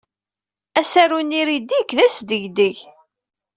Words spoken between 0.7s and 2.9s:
Asaru-nni Riddick d asdegdeg!